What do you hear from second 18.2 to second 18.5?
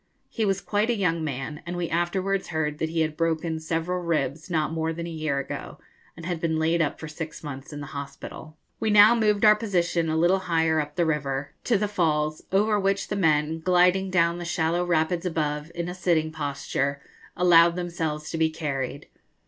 to be